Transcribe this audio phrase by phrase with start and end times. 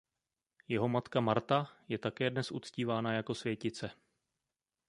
[0.67, 3.91] Jeho matka Marta je také dnes uctívána jako světice.